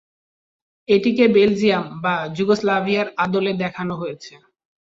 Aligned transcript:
এটিকে 0.89 1.25
বেলজিয়াম 1.35 1.85
বা 2.03 2.15
যুগোস্লাভিয়ার 2.35 3.07
আদলে 3.23 3.51
দেখানো 3.63 3.93
হয়েছে। 3.95 4.33